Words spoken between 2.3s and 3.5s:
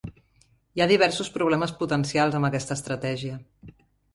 amb aquesta estratègia.